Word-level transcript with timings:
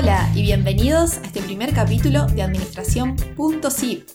Hola 0.00 0.30
y 0.32 0.42
bienvenidos 0.42 1.18
a 1.18 1.22
este 1.22 1.42
primer 1.42 1.72
capítulo 1.72 2.26
de 2.26 2.42
Administración.zip, 2.42 4.08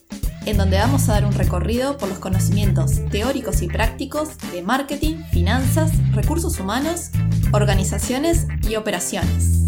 en 0.46 0.56
donde 0.56 0.78
vamos 0.78 1.10
a 1.10 1.12
dar 1.12 1.26
un 1.26 1.34
recorrido 1.34 1.98
por 1.98 2.08
los 2.08 2.20
conocimientos 2.20 3.02
teóricos 3.12 3.62
y 3.62 3.68
prácticos 3.68 4.38
de 4.54 4.62
marketing, 4.62 5.18
finanzas, 5.34 5.92
recursos 6.14 6.58
humanos, 6.62 7.10
organizaciones 7.52 8.48
y 8.70 8.78
operaciones. 8.78 9.60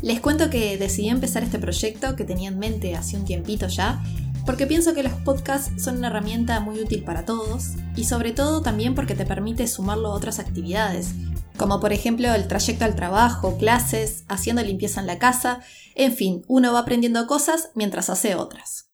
Les 0.00 0.20
cuento 0.20 0.48
que 0.48 0.78
decidí 0.78 1.08
empezar 1.08 1.42
este 1.42 1.58
proyecto 1.58 2.14
que 2.14 2.22
tenía 2.22 2.50
en 2.50 2.60
mente 2.60 2.94
hace 2.94 3.16
un 3.16 3.24
tiempito 3.24 3.66
ya 3.66 4.00
porque 4.46 4.66
pienso 4.66 4.94
que 4.94 5.02
los 5.02 5.12
podcasts 5.12 5.82
son 5.82 5.98
una 5.98 6.06
herramienta 6.06 6.60
muy 6.60 6.78
útil 6.78 7.02
para 7.02 7.24
todos 7.24 7.72
y 7.96 8.04
sobre 8.04 8.32
todo 8.32 8.62
también 8.62 8.94
porque 8.94 9.16
te 9.16 9.26
permite 9.26 9.66
sumarlo 9.66 10.08
a 10.08 10.14
otras 10.14 10.38
actividades, 10.38 11.10
como 11.56 11.80
por 11.80 11.92
ejemplo 11.92 12.32
el 12.32 12.46
trayecto 12.46 12.84
al 12.84 12.94
trabajo, 12.94 13.58
clases, 13.58 14.24
haciendo 14.28 14.62
limpieza 14.62 15.00
en 15.00 15.08
la 15.08 15.18
casa, 15.18 15.60
en 15.96 16.14
fin, 16.14 16.44
uno 16.46 16.72
va 16.72 16.80
aprendiendo 16.80 17.26
cosas 17.26 17.70
mientras 17.74 18.08
hace 18.08 18.36
otras. 18.36 18.88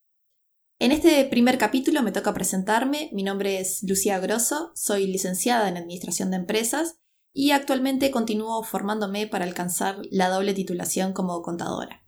En 0.78 0.90
este 0.90 1.24
primer 1.26 1.58
capítulo 1.58 2.02
me 2.02 2.12
toca 2.12 2.34
presentarme, 2.34 3.10
mi 3.12 3.22
nombre 3.22 3.60
es 3.60 3.82
Lucía 3.82 4.18
Grosso, 4.18 4.72
soy 4.74 5.06
licenciada 5.06 5.68
en 5.68 5.76
Administración 5.76 6.30
de 6.30 6.38
Empresas 6.38 6.96
y 7.34 7.50
actualmente 7.50 8.10
continúo 8.10 8.62
formándome 8.64 9.26
para 9.26 9.44
alcanzar 9.44 9.98
la 10.10 10.28
doble 10.28 10.54
titulación 10.54 11.12
como 11.12 11.40
contadora. 11.42 12.01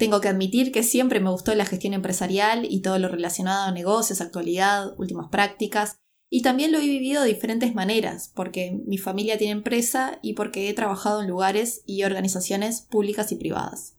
Tengo 0.00 0.22
que 0.22 0.28
admitir 0.28 0.72
que 0.72 0.82
siempre 0.82 1.20
me 1.20 1.28
gustó 1.28 1.54
la 1.54 1.66
gestión 1.66 1.92
empresarial 1.92 2.66
y 2.66 2.80
todo 2.80 2.98
lo 2.98 3.08
relacionado 3.08 3.66
a 3.66 3.70
negocios, 3.70 4.22
actualidad, 4.22 4.98
últimas 4.98 5.28
prácticas, 5.28 5.96
y 6.30 6.40
también 6.40 6.72
lo 6.72 6.78
he 6.78 6.86
vivido 6.86 7.20
de 7.20 7.28
diferentes 7.28 7.74
maneras, 7.74 8.32
porque 8.34 8.80
mi 8.86 8.96
familia 8.96 9.36
tiene 9.36 9.52
empresa 9.52 10.18
y 10.22 10.32
porque 10.32 10.70
he 10.70 10.72
trabajado 10.72 11.20
en 11.20 11.28
lugares 11.28 11.82
y 11.84 12.02
organizaciones 12.04 12.80
públicas 12.80 13.30
y 13.30 13.36
privadas. 13.36 13.98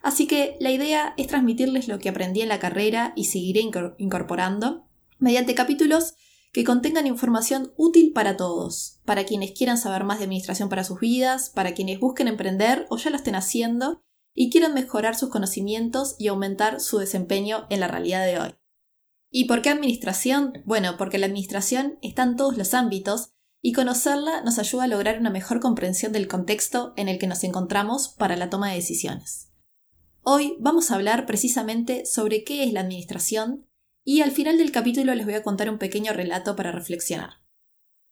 Así 0.00 0.28
que 0.28 0.56
la 0.60 0.70
idea 0.70 1.12
es 1.16 1.26
transmitirles 1.26 1.88
lo 1.88 1.98
que 1.98 2.08
aprendí 2.08 2.42
en 2.42 2.48
la 2.48 2.60
carrera 2.60 3.12
y 3.16 3.24
seguiré 3.24 3.68
incorporando 3.98 4.86
mediante 5.18 5.56
capítulos 5.56 6.14
que 6.52 6.62
contengan 6.62 7.08
información 7.08 7.72
útil 7.76 8.12
para 8.12 8.36
todos, 8.36 9.00
para 9.04 9.24
quienes 9.24 9.50
quieran 9.50 9.76
saber 9.76 10.04
más 10.04 10.18
de 10.18 10.26
administración 10.26 10.68
para 10.68 10.84
sus 10.84 11.00
vidas, 11.00 11.50
para 11.50 11.74
quienes 11.74 11.98
busquen 11.98 12.28
emprender 12.28 12.86
o 12.90 12.96
ya 12.96 13.10
lo 13.10 13.16
estén 13.16 13.34
haciendo, 13.34 14.04
y 14.34 14.50
quieren 14.50 14.74
mejorar 14.74 15.14
sus 15.14 15.28
conocimientos 15.28 16.16
y 16.18 16.28
aumentar 16.28 16.80
su 16.80 16.98
desempeño 16.98 17.66
en 17.70 17.80
la 17.80 17.88
realidad 17.88 18.24
de 18.26 18.38
hoy. 18.38 18.54
¿Y 19.30 19.46
por 19.46 19.62
qué 19.62 19.70
administración? 19.70 20.62
Bueno, 20.64 20.96
porque 20.98 21.18
la 21.18 21.26
administración 21.26 21.98
está 22.02 22.22
en 22.22 22.36
todos 22.36 22.56
los 22.58 22.74
ámbitos 22.74 23.30
y 23.62 23.72
conocerla 23.72 24.42
nos 24.42 24.58
ayuda 24.58 24.84
a 24.84 24.88
lograr 24.88 25.18
una 25.18 25.30
mejor 25.30 25.60
comprensión 25.60 26.12
del 26.12 26.28
contexto 26.28 26.92
en 26.96 27.08
el 27.08 27.18
que 27.18 27.28
nos 27.28 27.44
encontramos 27.44 28.08
para 28.08 28.36
la 28.36 28.50
toma 28.50 28.70
de 28.70 28.76
decisiones. 28.76 29.52
Hoy 30.22 30.56
vamos 30.60 30.90
a 30.90 30.96
hablar 30.96 31.26
precisamente 31.26 32.04
sobre 32.04 32.44
qué 32.44 32.64
es 32.64 32.72
la 32.72 32.80
administración 32.80 33.66
y 34.04 34.20
al 34.20 34.32
final 34.32 34.58
del 34.58 34.72
capítulo 34.72 35.14
les 35.14 35.24
voy 35.24 35.34
a 35.34 35.42
contar 35.42 35.70
un 35.70 35.78
pequeño 35.78 36.12
relato 36.12 36.56
para 36.56 36.72
reflexionar. 36.72 37.42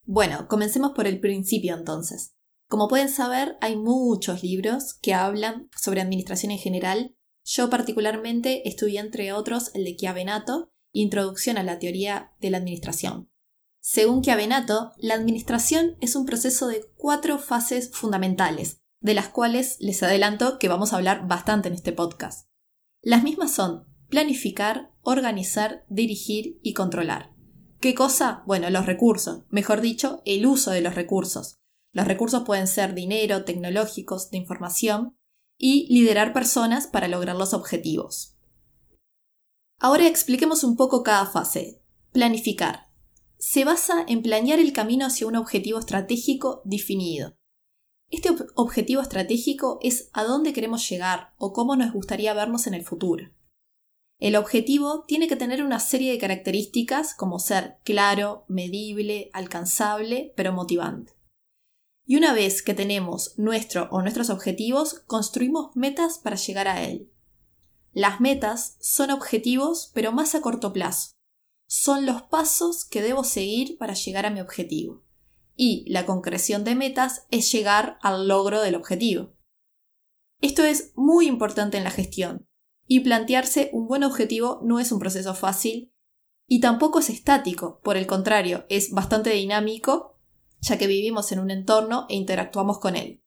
Bueno, 0.04 0.48
comencemos 0.48 0.92
por 0.92 1.06
el 1.06 1.20
principio 1.20 1.74
entonces. 1.74 2.34
Como 2.70 2.86
pueden 2.86 3.08
saber, 3.08 3.58
hay 3.60 3.74
muchos 3.74 4.44
libros 4.44 4.94
que 4.94 5.12
hablan 5.12 5.68
sobre 5.76 6.00
administración 6.00 6.52
en 6.52 6.58
general. 6.58 7.16
Yo 7.44 7.68
particularmente 7.68 8.68
estudié 8.68 9.00
entre 9.00 9.32
otros 9.32 9.72
el 9.74 9.82
de 9.82 9.96
Chiavenato, 9.96 10.70
Introducción 10.92 11.58
a 11.58 11.64
la 11.64 11.80
teoría 11.80 12.32
de 12.40 12.50
la 12.50 12.58
administración. 12.58 13.28
Según 13.80 14.22
Chiavenato, 14.22 14.92
la 14.98 15.14
administración 15.14 15.96
es 16.00 16.14
un 16.14 16.26
proceso 16.26 16.68
de 16.68 16.84
cuatro 16.96 17.40
fases 17.40 17.90
fundamentales, 17.90 18.78
de 19.00 19.14
las 19.14 19.30
cuales 19.30 19.76
les 19.80 20.04
adelanto 20.04 20.60
que 20.60 20.68
vamos 20.68 20.92
a 20.92 20.96
hablar 20.96 21.26
bastante 21.26 21.66
en 21.66 21.74
este 21.74 21.92
podcast. 21.92 22.48
Las 23.02 23.24
mismas 23.24 23.52
son 23.52 23.88
planificar, 24.08 24.92
organizar, 25.02 25.84
dirigir 25.88 26.60
y 26.62 26.72
controlar. 26.74 27.34
¿Qué 27.80 27.96
cosa? 27.96 28.44
Bueno, 28.46 28.70
los 28.70 28.86
recursos, 28.86 29.42
mejor 29.48 29.80
dicho, 29.80 30.22
el 30.24 30.46
uso 30.46 30.70
de 30.70 30.82
los 30.82 30.94
recursos. 30.94 31.59
Los 31.92 32.06
recursos 32.06 32.44
pueden 32.44 32.66
ser 32.66 32.94
dinero, 32.94 33.44
tecnológicos, 33.44 34.30
de 34.30 34.38
información 34.38 35.16
y 35.58 35.92
liderar 35.92 36.32
personas 36.32 36.86
para 36.86 37.08
lograr 37.08 37.36
los 37.36 37.52
objetivos. 37.52 38.36
Ahora 39.78 40.06
expliquemos 40.06 40.62
un 40.62 40.76
poco 40.76 41.02
cada 41.02 41.26
fase. 41.26 41.82
Planificar. 42.12 42.90
Se 43.38 43.64
basa 43.64 44.04
en 44.06 44.22
planear 44.22 44.58
el 44.58 44.72
camino 44.72 45.06
hacia 45.06 45.26
un 45.26 45.36
objetivo 45.36 45.78
estratégico 45.78 46.62
definido. 46.64 47.34
Este 48.10 48.30
objetivo 48.56 49.00
estratégico 49.00 49.78
es 49.82 50.10
a 50.12 50.24
dónde 50.24 50.52
queremos 50.52 50.88
llegar 50.88 51.32
o 51.38 51.52
cómo 51.52 51.76
nos 51.76 51.92
gustaría 51.92 52.34
vernos 52.34 52.66
en 52.66 52.74
el 52.74 52.84
futuro. 52.84 53.30
El 54.18 54.36
objetivo 54.36 55.04
tiene 55.06 55.28
que 55.28 55.36
tener 55.36 55.62
una 55.62 55.80
serie 55.80 56.12
de 56.12 56.18
características 56.18 57.14
como 57.14 57.38
ser 57.38 57.78
claro, 57.84 58.44
medible, 58.48 59.30
alcanzable, 59.32 60.34
pero 60.36 60.52
motivante. 60.52 61.19
Y 62.06 62.16
una 62.16 62.32
vez 62.32 62.62
que 62.62 62.74
tenemos 62.74 63.34
nuestro 63.38 63.88
o 63.90 64.02
nuestros 64.02 64.30
objetivos, 64.30 65.00
construimos 65.06 65.74
metas 65.76 66.18
para 66.18 66.36
llegar 66.36 66.68
a 66.68 66.82
él. 66.82 67.10
Las 67.92 68.20
metas 68.20 68.76
son 68.80 69.10
objetivos, 69.10 69.90
pero 69.94 70.12
más 70.12 70.34
a 70.34 70.40
corto 70.40 70.72
plazo. 70.72 71.12
Son 71.66 72.06
los 72.06 72.22
pasos 72.22 72.84
que 72.84 73.02
debo 73.02 73.24
seguir 73.24 73.78
para 73.78 73.94
llegar 73.94 74.26
a 74.26 74.30
mi 74.30 74.40
objetivo. 74.40 75.04
Y 75.54 75.84
la 75.88 76.06
concreción 76.06 76.64
de 76.64 76.74
metas 76.74 77.26
es 77.30 77.50
llegar 77.52 77.98
al 78.02 78.26
logro 78.28 78.60
del 78.60 78.74
objetivo. 78.74 79.34
Esto 80.40 80.64
es 80.64 80.92
muy 80.96 81.26
importante 81.26 81.76
en 81.76 81.84
la 81.84 81.90
gestión, 81.90 82.48
y 82.92 83.00
plantearse 83.00 83.70
un 83.72 83.86
buen 83.86 84.02
objetivo 84.02 84.58
no 84.64 84.80
es 84.80 84.90
un 84.90 84.98
proceso 84.98 85.32
fácil 85.34 85.92
y 86.48 86.58
tampoco 86.58 86.98
es 86.98 87.08
estático, 87.08 87.80
por 87.84 87.96
el 87.96 88.08
contrario, 88.08 88.66
es 88.68 88.90
bastante 88.90 89.30
dinámico 89.30 90.09
ya 90.60 90.78
que 90.78 90.86
vivimos 90.86 91.32
en 91.32 91.40
un 91.40 91.50
entorno 91.50 92.06
e 92.08 92.14
interactuamos 92.14 92.78
con 92.78 92.96
él. 92.96 93.22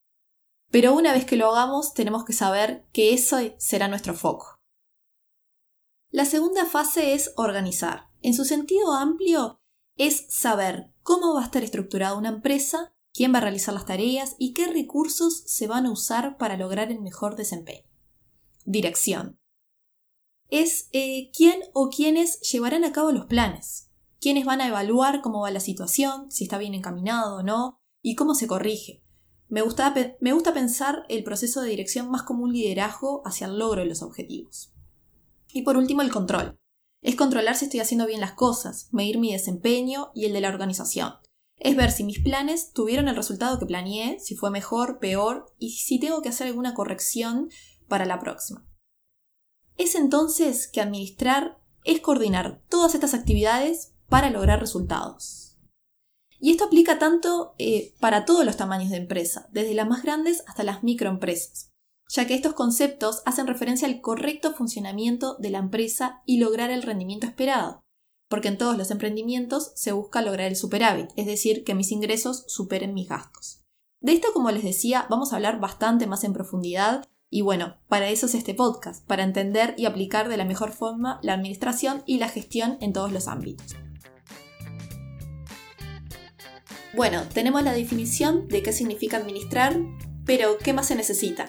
Pero 0.71 0.94
una 0.94 1.13
vez 1.13 1.25
que 1.25 1.35
lo 1.35 1.51
hagamos, 1.51 1.94
tenemos 1.94 2.25
que 2.25 2.33
saber 2.33 2.85
que 2.91 3.13
eso 3.13 3.38
será 3.57 3.88
nuestro 3.88 4.13
foco. 4.13 4.59
La 6.09 6.25
segunda 6.25 6.66
fase 6.66 7.13
es 7.13 7.33
organizar. 7.38 8.09
En 8.21 8.33
su 8.33 8.45
sentido 8.45 8.94
amplio, 8.94 9.59
es 9.97 10.25
saber 10.29 10.91
cómo 11.01 11.35
va 11.35 11.41
a 11.41 11.45
estar 11.45 11.63
estructurada 11.63 12.16
una 12.16 12.29
empresa, 12.29 12.94
quién 13.13 13.33
va 13.33 13.38
a 13.38 13.41
realizar 13.41 13.73
las 13.73 13.85
tareas 13.85 14.35
y 14.38 14.53
qué 14.53 14.67
recursos 14.67 15.44
se 15.45 15.67
van 15.67 15.85
a 15.85 15.91
usar 15.91 16.38
para 16.38 16.57
lograr 16.57 16.91
el 16.91 17.01
mejor 17.01 17.35
desempeño. 17.35 17.88
Dirección. 18.65 19.39
Es 20.50 20.89
eh, 20.91 21.31
quién 21.35 21.61
o 21.73 21.89
quiénes 21.89 22.39
llevarán 22.41 22.83
a 22.83 22.91
cabo 22.91 23.11
los 23.11 23.25
planes, 23.25 23.89
quiénes 24.23 24.45
van 24.45 24.61
a 24.61 24.67
evaluar 24.69 25.22
cómo 25.22 25.41
va 25.41 25.51
la 25.51 25.59
situación, 25.59 26.31
si 26.31 26.45
está 26.45 26.57
bien 26.57 26.73
encaminado 26.73 27.35
o 27.35 27.44
no, 27.44 27.81
y 28.01 28.16
cómo 28.16 28.35
se 28.35 28.47
corrige. 28.47 29.03
Me 29.50 29.61
gusta, 29.61 29.94
me 30.22 30.31
gusta 30.31 30.53
pensar 30.53 31.03
el 31.09 31.25
proceso 31.25 31.61
de 31.61 31.69
dirección 31.69 32.09
más 32.09 32.23
como 32.23 32.45
un 32.45 32.53
liderazgo 32.53 33.22
hacia 33.25 33.47
el 33.47 33.59
logro 33.59 33.81
de 33.81 33.88
los 33.89 34.01
objetivos. 34.01 34.72
Y 35.51 35.63
por 35.63 35.75
último, 35.75 36.01
el 36.01 36.09
control. 36.09 36.57
Es 37.01 37.17
controlar 37.17 37.57
si 37.57 37.66
estoy 37.66 37.81
haciendo 37.81 38.07
bien 38.07 38.22
las 38.22 38.31
cosas, 38.31 38.88
medir 38.94 39.19
mi 39.19 39.33
desempeño 39.33 40.12
y 40.16 40.23
el 40.23 40.31
de 40.31 40.39
la 40.39 40.47
organización. 40.47 41.16
Es 41.57 41.75
ver 41.75 41.91
si 41.91 42.06
mis 42.06 42.19
planes 42.19 42.72
tuvieron 42.72 43.09
el 43.09 43.17
resultado 43.17 43.59
que 43.59 43.66
planeé, 43.66 44.22
si 44.22 44.38
fue 44.38 44.51
mejor, 44.51 45.00
peor 45.00 45.53
y 45.59 45.72
si 45.72 46.00
tengo 46.00 46.22
que 46.22 46.29
hacer 46.29 46.47
alguna 46.47 46.73
corrección 46.73 47.50
para 47.89 48.06
la 48.06 48.19
próxima. 48.19 48.66
Es 49.75 49.95
entonces 49.95 50.69
que 50.69 50.79
administrar 50.79 51.62
es 51.83 52.00
coordinar 52.00 52.63
todas 52.69 52.95
estas 52.95 53.13
actividades 53.13 53.93
para 54.13 54.30
lograr 54.30 54.60
resultados. 54.60 55.57
Y 56.39 56.51
esto 56.51 56.65
aplica 56.65 57.00
tanto 57.00 57.56
eh, 57.57 57.95
para 58.00 58.25
todos 58.25 58.45
los 58.45 58.57
tamaños 58.57 58.92
de 58.92 58.98
empresa, 58.98 59.50
desde 59.51 59.74
las 59.74 59.88
más 59.88 60.04
grandes 60.04 60.44
hasta 60.45 60.62
las 60.62 60.83
microempresas, 60.83 61.71
ya 62.10 62.27
que 62.27 62.36
estos 62.36 62.54
conceptos 62.54 63.24
hacen 63.25 63.48
referencia 63.48 63.88
al 63.88 64.01
correcto 64.01 64.54
funcionamiento 64.54 65.36
de 65.39 65.50
la 65.50 65.57
empresa 65.57 66.21
y 66.27 66.38
lograr 66.38 66.69
el 66.69 66.83
rendimiento 66.83 67.25
esperado, 67.25 67.81
porque 68.30 68.50
en 68.50 68.60
todos 68.60 68.77
los 68.77 68.92
emprendimientos 68.92 69.71
se 69.74 69.94
busca 69.94 70.21
lograr 70.21 70.45
el 70.45 70.57
superávit, 70.57 71.09
es 71.16 71.25
decir, 71.25 71.63
que 71.63 71.74
mis 71.74 71.92
ingresos 71.92 72.44
superen 72.45 72.94
mis 72.94 73.09
gastos. 73.09 73.63
De 74.00 74.12
esto, 74.12 74.27
como 74.31 74.51
les 74.51 74.63
decía, 74.63 75.07
vamos 75.09 75.33
a 75.33 75.38
hablar 75.38 75.59
bastante 75.59 76.06
más 76.06 76.24
en 76.24 76.33
profundidad 76.33 77.04
y 77.31 77.42
bueno, 77.42 77.77
para 77.88 78.09
eso 78.09 78.27
es 78.27 78.36
este 78.36 78.54
podcast, 78.54 79.04
para 79.07 79.24
entender 79.24 79.74
y 79.75 79.88
aplicar 79.88 80.30
de 80.30 80.38
la 80.38 80.45
mejor 80.45 80.71
forma 80.71 81.19
la 81.24 81.33
administración 81.33 82.04
y 82.06 82.19
la 82.19 82.30
gestión 82.30 82.77
en 82.80 82.94
todos 82.94 83.12
los 83.12 83.27
ámbitos. 83.27 83.75
Bueno, 86.95 87.28
tenemos 87.34 87.63
la 87.63 87.74
definición 87.74 88.48
de 88.50 88.62
qué 88.62 88.72
significa 88.72 89.18
administrar, 89.18 89.75
pero 90.28 90.60
¿qué 90.60 90.74
más 90.74 90.90
se 90.90 90.95
necesita? 90.95 91.48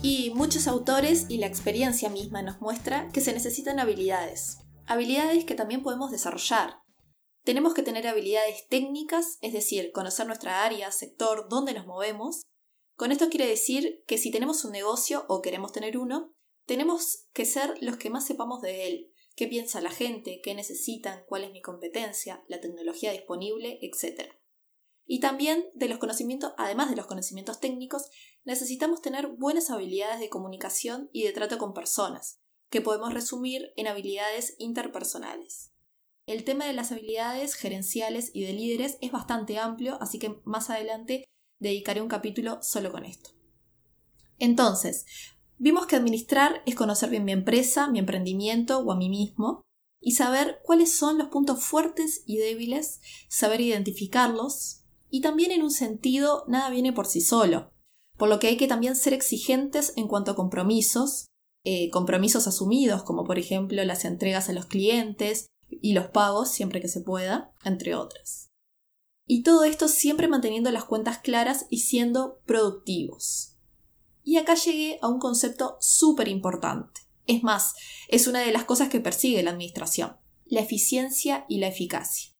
Y 0.00 0.30
muchos 0.30 0.68
autores 0.68 1.26
y 1.28 1.38
la 1.38 1.48
experiencia 1.48 2.08
misma 2.08 2.42
nos 2.42 2.60
muestra 2.60 3.08
que 3.12 3.20
se 3.20 3.32
necesitan 3.32 3.80
habilidades, 3.80 4.58
habilidades 4.86 5.44
que 5.44 5.56
también 5.56 5.82
podemos 5.82 6.12
desarrollar. 6.12 6.82
Tenemos 7.42 7.74
que 7.74 7.82
tener 7.82 8.06
habilidades 8.06 8.68
técnicas, 8.68 9.38
es 9.40 9.52
decir, 9.52 9.90
conocer 9.90 10.28
nuestra 10.28 10.64
área, 10.64 10.92
sector, 10.92 11.48
dónde 11.50 11.74
nos 11.74 11.84
movemos. 11.84 12.42
Con 12.96 13.10
esto 13.10 13.28
quiere 13.28 13.48
decir 13.48 14.04
que 14.06 14.18
si 14.18 14.30
tenemos 14.30 14.64
un 14.64 14.70
negocio 14.70 15.24
o 15.28 15.42
queremos 15.42 15.72
tener 15.72 15.98
uno, 15.98 16.32
tenemos 16.64 17.26
que 17.32 17.44
ser 17.44 17.74
los 17.80 17.96
que 17.96 18.08
más 18.08 18.24
sepamos 18.24 18.62
de 18.62 18.86
él, 18.86 19.11
qué 19.36 19.46
piensa 19.46 19.80
la 19.80 19.90
gente, 19.90 20.40
qué 20.42 20.54
necesitan, 20.54 21.24
cuál 21.26 21.44
es 21.44 21.52
mi 21.52 21.62
competencia, 21.62 22.44
la 22.48 22.60
tecnología 22.60 23.12
disponible, 23.12 23.78
etc. 23.82 24.32
Y 25.06 25.20
también 25.20 25.64
de 25.74 25.88
los 25.88 25.98
conocimientos, 25.98 26.52
además 26.58 26.90
de 26.90 26.96
los 26.96 27.06
conocimientos 27.06 27.60
técnicos, 27.60 28.10
necesitamos 28.44 29.02
tener 29.02 29.28
buenas 29.28 29.70
habilidades 29.70 30.20
de 30.20 30.28
comunicación 30.28 31.10
y 31.12 31.24
de 31.24 31.32
trato 31.32 31.58
con 31.58 31.74
personas, 31.74 32.40
que 32.70 32.80
podemos 32.80 33.12
resumir 33.12 33.72
en 33.76 33.86
habilidades 33.86 34.54
interpersonales. 34.58 35.72
El 36.26 36.44
tema 36.44 36.66
de 36.66 36.72
las 36.72 36.92
habilidades 36.92 37.54
gerenciales 37.54 38.30
y 38.32 38.44
de 38.44 38.52
líderes 38.52 38.96
es 39.00 39.10
bastante 39.10 39.58
amplio, 39.58 39.98
así 40.00 40.18
que 40.18 40.40
más 40.44 40.70
adelante 40.70 41.24
dedicaré 41.58 42.00
un 42.00 42.08
capítulo 42.08 42.62
solo 42.62 42.92
con 42.92 43.04
esto. 43.04 43.30
Entonces, 44.38 45.04
vimos 45.62 45.86
que 45.86 45.94
administrar 45.94 46.60
es 46.66 46.74
conocer 46.74 47.08
bien 47.08 47.24
mi 47.24 47.30
empresa, 47.30 47.86
mi 47.86 48.00
emprendimiento 48.00 48.80
o 48.80 48.90
a 48.90 48.96
mí 48.96 49.08
mismo, 49.08 49.62
y 50.00 50.12
saber 50.12 50.58
cuáles 50.64 50.92
son 50.92 51.18
los 51.18 51.28
puntos 51.28 51.62
fuertes 51.62 52.24
y 52.26 52.38
débiles, 52.38 53.00
saber 53.28 53.60
identificarlos, 53.60 54.82
y 55.08 55.20
también 55.20 55.52
en 55.52 55.62
un 55.62 55.70
sentido 55.70 56.44
nada 56.48 56.68
viene 56.68 56.92
por 56.92 57.06
sí 57.06 57.20
solo, 57.20 57.70
por 58.18 58.28
lo 58.28 58.40
que 58.40 58.48
hay 58.48 58.56
que 58.56 58.66
también 58.66 58.96
ser 58.96 59.12
exigentes 59.12 59.92
en 59.94 60.08
cuanto 60.08 60.32
a 60.32 60.34
compromisos, 60.34 61.26
eh, 61.64 61.90
compromisos 61.90 62.48
asumidos 62.48 63.04
como 63.04 63.22
por 63.22 63.38
ejemplo 63.38 63.84
las 63.84 64.04
entregas 64.04 64.48
a 64.48 64.52
los 64.52 64.66
clientes 64.66 65.46
y 65.68 65.92
los 65.92 66.08
pagos 66.08 66.50
siempre 66.50 66.80
que 66.80 66.88
se 66.88 67.02
pueda, 67.02 67.54
entre 67.64 67.94
otras. 67.94 68.48
Y 69.28 69.44
todo 69.44 69.62
esto 69.62 69.86
siempre 69.86 70.26
manteniendo 70.26 70.72
las 70.72 70.86
cuentas 70.86 71.18
claras 71.18 71.66
y 71.70 71.78
siendo 71.78 72.40
productivos. 72.46 73.51
Y 74.24 74.36
acá 74.36 74.54
llegué 74.54 74.98
a 75.02 75.08
un 75.08 75.18
concepto 75.18 75.76
súper 75.80 76.28
importante. 76.28 77.02
Es 77.26 77.42
más, 77.42 77.74
es 78.08 78.26
una 78.26 78.40
de 78.40 78.52
las 78.52 78.64
cosas 78.64 78.88
que 78.88 79.00
persigue 79.00 79.42
la 79.42 79.50
administración, 79.50 80.16
la 80.46 80.60
eficiencia 80.60 81.44
y 81.48 81.58
la 81.58 81.68
eficacia. 81.68 82.32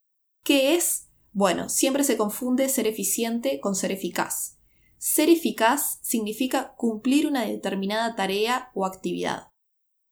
¿Qué 0.45 0.75
es 0.75 1.09
bueno, 1.33 1.71
siempre 1.71 2.05
se 2.05 2.19
confunde 2.19 2.69
ser 2.69 2.87
eficiente 2.87 3.59
con 3.59 3.75
ser 3.75 3.91
eficaz. 3.91 4.59
Ser 4.99 5.31
eficaz 5.31 5.99
significa 6.03 6.75
cumplir 6.77 7.27
una 7.27 7.45
determinada 7.47 8.15
tarea 8.15 8.71
o 8.75 8.85
actividad. 8.85 9.49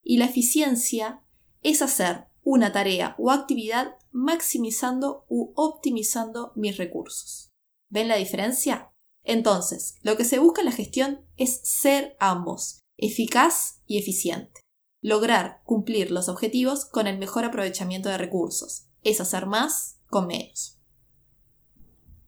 Y 0.03 0.17
la 0.17 0.25
eficiencia 0.25 1.23
es 1.63 1.83
hacer 1.83 2.27
una 2.43 2.73
tarea 2.73 3.15
o 3.19 3.31
actividad 3.31 3.97
maximizando 4.11 5.27
u 5.29 5.53
optimizando 5.57 6.53
mis 6.57 6.79
recursos. 6.79 7.51
¿Ven 7.91 8.09
la 8.09 8.17
diferencia? 8.17 8.91
Entonces, 9.25 9.97
lo 10.03 10.17
que 10.17 10.25
se 10.25 10.39
busca 10.39 10.63
en 10.63 10.67
la 10.67 10.73
gestión 10.73 11.27
es 11.37 11.61
ser 11.63 12.17
ambos, 12.21 12.81
eficaz 12.97 13.83
y 13.87 13.99
eficiente. 13.99 14.61
Lograr 15.03 15.63
cumplir 15.65 16.11
los 16.11 16.29
objetivos 16.29 16.85
con 16.85 17.07
el 17.07 17.19
mejor 17.19 17.45
aprovechamiento 17.45 18.09
de 18.09 18.19
recursos. 18.19 18.87
Es 19.03 19.21
hacer 19.21 19.47
más 19.47 19.99
con 20.09 20.27
menos. 20.27 20.79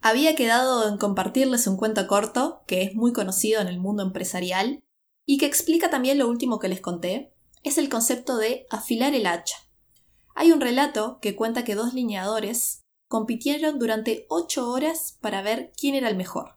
Había 0.01 0.35
quedado 0.35 0.89
en 0.89 0.99
compartirles 0.99 1.67
un 1.67 1.77
cuento 1.77 2.07
corto, 2.09 2.63
que 2.67 2.83
es 2.83 2.95
muy 2.95 3.13
conocido 3.13 3.61
en 3.61 3.69
el 3.69 3.79
mundo 3.79 4.03
empresarial, 4.03 4.83
y 5.25 5.39
que 5.39 5.47
explica 5.47 5.91
también 5.91 6.19
lo 6.19 6.29
último 6.29 6.59
que 6.59 6.69
les 6.69 6.81
conté, 6.81 7.33
es 7.63 7.79
el 7.79 7.89
concepto 7.89 8.37
de 8.37 8.67
afilar 8.71 9.15
el 9.15 9.27
hacha. 9.27 9.57
Hay 10.35 10.51
un 10.51 10.61
relato 10.61 11.19
que 11.21 11.37
cuenta 11.37 11.63
que 11.63 11.77
dos 11.77 11.95
lineadores 11.95 12.83
compitieron 13.07 13.79
durante 13.79 14.27
ocho 14.29 14.71
horas 14.71 15.19
para 15.21 15.43
ver 15.43 15.71
quién 15.77 15.95
era 15.95 16.09
el 16.09 16.17
mejor. 16.17 16.57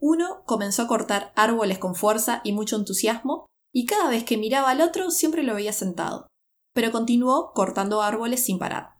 Uno 0.00 0.42
comenzó 0.44 0.82
a 0.82 0.88
cortar 0.88 1.32
árboles 1.34 1.78
con 1.78 1.94
fuerza 1.94 2.40
y 2.44 2.52
mucho 2.52 2.76
entusiasmo, 2.76 3.46
y 3.72 3.86
cada 3.86 4.08
vez 4.08 4.24
que 4.24 4.38
miraba 4.38 4.70
al 4.70 4.80
otro 4.80 5.10
siempre 5.10 5.42
lo 5.42 5.54
veía 5.54 5.72
sentado, 5.72 6.28
pero 6.74 6.92
continuó 6.92 7.52
cortando 7.52 8.02
árboles 8.02 8.44
sin 8.44 8.58
parar. 8.58 8.94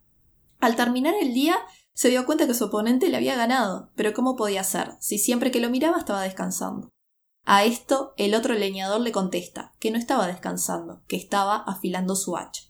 Al 0.60 0.76
terminar 0.76 1.14
el 1.20 1.32
día, 1.34 1.58
se 1.94 2.08
dio 2.10 2.26
cuenta 2.26 2.46
que 2.46 2.54
su 2.54 2.64
oponente 2.64 3.08
le 3.08 3.16
había 3.16 3.36
ganado, 3.36 3.90
pero 3.94 4.12
¿cómo 4.12 4.36
podía 4.36 4.64
ser, 4.64 4.96
si 5.00 5.18
siempre 5.18 5.50
que 5.50 5.60
lo 5.60 5.70
miraba 5.70 5.98
estaba 5.98 6.22
descansando? 6.22 6.90
A 7.44 7.64
esto 7.64 8.12
el 8.16 8.34
otro 8.34 8.54
leñador 8.54 9.00
le 9.00 9.10
contesta 9.10 9.74
que 9.78 9.90
no 9.90 9.98
estaba 9.98 10.26
descansando, 10.26 11.02
que 11.06 11.16
estaba 11.16 11.56
afilando 11.56 12.14
su 12.14 12.36
hacha. 12.36 12.64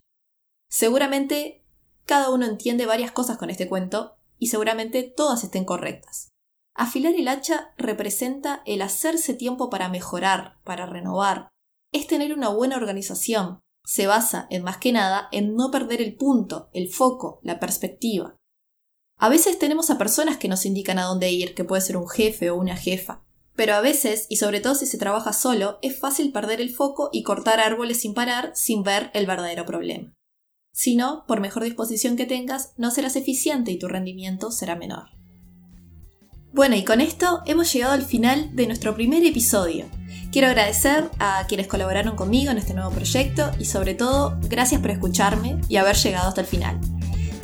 Seguramente 0.71 1.65
cada 2.07 2.31
uno 2.31 2.47
entiende 2.47 2.87
varias 2.87 3.11
cosas 3.11 3.39
con 3.39 3.51
este 3.51 3.69
cuento 3.69 4.17
y 4.39 4.47
seguramente 4.47 5.03
todas 5.03 5.45
estén 5.45 5.65
correctas. 5.65 6.29
Afilar 6.79 7.17
el 7.17 7.27
hacha 7.27 7.75
representa 7.77 8.63
el 8.65 8.83
hacerse 8.83 9.35
tiempo 9.35 9.69
para 9.69 9.89
mejorar, 9.89 10.61
para 10.63 10.87
renovar. 10.87 11.49
Es 11.93 12.07
tener 12.07 12.33
una 12.33 12.51
buena 12.51 12.77
organización. 12.77 13.59
Se 13.85 14.07
basa, 14.07 14.47
en 14.49 14.63
más 14.63 14.77
que 14.77 14.93
nada, 14.93 15.29
en 15.33 15.57
no 15.57 15.73
perder 15.73 16.01
el 16.01 16.15
punto, 16.15 16.71
el 16.73 16.89
foco, 16.89 17.41
la 17.43 17.59
perspectiva. 17.59 18.37
A 19.19 19.29
veces 19.29 19.59
tenemos 19.59 19.91
a 19.91 19.99
personas 19.99 20.37
que 20.37 20.47
nos 20.47 20.65
indican 20.65 21.01
a 21.01 21.07
dónde 21.07 21.33
ir, 21.33 21.57
que 21.57 21.65
puede 21.65 21.83
ser 21.83 21.97
un 21.97 22.09
jefe 22.09 22.49
o 22.49 22.57
una 22.57 22.77
jefa. 22.77 23.25
Pero 23.57 23.75
a 23.75 23.81
veces, 23.81 24.27
y 24.29 24.37
sobre 24.37 24.61
todo 24.61 24.77
si 24.77 24.87
se 24.87 24.99
trabaja 24.99 25.33
solo, 25.33 25.81
es 25.83 25.99
fácil 25.99 26.31
perder 26.31 26.61
el 26.61 26.73
foco 26.73 27.11
y 27.13 27.25
cortar 27.25 27.59
árboles 27.59 28.03
sin 28.03 28.15
parar 28.15 28.53
sin 28.55 28.85
ver 28.85 29.11
el 29.15 29.27
verdadero 29.27 29.67
problema. 29.67 30.15
Si 30.73 30.95
no, 30.95 31.25
por 31.27 31.41
mejor 31.41 31.65
disposición 31.65 32.15
que 32.15 32.27
tengas, 32.27 32.73
no 32.77 32.93
serás 32.93 33.17
eficiente 33.17 33.73
y 33.73 33.81
tu 33.81 33.89
rendimiento 33.89 34.53
será 34.53 34.77
menor. 34.77 35.18
Bueno, 36.59 36.75
y 36.75 36.83
con 36.83 37.01
esto 37.01 37.41
hemos 37.47 37.73
llegado 37.73 37.93
al 37.93 38.03
final 38.03 38.51
de 38.57 38.67
nuestro 38.67 38.93
primer 38.97 39.25
episodio. 39.25 39.87
Quiero 40.33 40.49
agradecer 40.49 41.09
a 41.21 41.47
quienes 41.47 41.69
colaboraron 41.69 42.17
conmigo 42.17 42.51
en 42.51 42.59
este 42.59 42.75
nuevo 42.75 42.91
proyecto 42.91 43.53
y 43.61 43.65
sobre 43.65 43.95
todo, 43.95 44.37
gracias 44.41 44.81
por 44.81 44.91
escucharme 44.91 45.61
y 45.69 45.77
haber 45.77 45.95
llegado 45.95 46.27
hasta 46.27 46.41
el 46.41 46.49
final. 46.49 46.81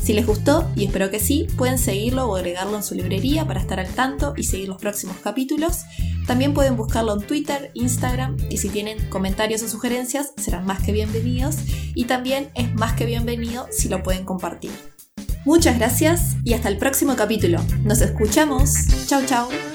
Si 0.03 0.15
les 0.15 0.27
gustó, 0.27 0.69
y 0.75 0.85
espero 0.85 1.13
que 1.13 1.21
sí, 1.21 1.47
pueden 1.57 1.79
seguirlo 1.79 2.27
o 2.27 2.35
agregarlo 2.35 2.77
en 2.77 2.83
su 2.83 2.97
librería 2.97 3.47
para 3.47 3.61
estar 3.61 3.79
al 3.79 3.87
tanto 3.95 4.35
y 4.37 4.43
seguir 4.43 4.67
los 4.67 4.79
próximos 4.79 5.17
capítulos. 5.19 5.85
También 6.27 6.53
pueden 6.53 6.77
buscarlo 6.77 7.15
en 7.15 7.25
Twitter, 7.25 7.71
Instagram 7.75 8.37
y 8.51 8.57
si 8.57 8.69
tienen 8.69 8.99
comentarios 9.11 9.63
o 9.63 9.69
sugerencias 9.69 10.33
serán 10.37 10.67
más 10.67 10.83
que 10.83 10.91
bienvenidos 10.91 11.59
y 11.95 12.07
también 12.07 12.51
es 12.57 12.75
más 12.75 12.95
que 12.95 13.07
bienvenido 13.07 13.69
si 13.71 13.89
lo 13.89 14.03
pueden 14.03 14.25
compartir. 14.25 14.73
Muchas 15.45 15.79
gracias 15.79 16.37
y 16.45 16.55
hasta 16.55 16.69
el 16.69 16.79
próximo 16.79 17.17
capítulo. 17.17 17.61
Nos 17.85 18.01
escuchamos. 18.01 18.75
Chao, 19.07 19.23
chao. 19.27 19.74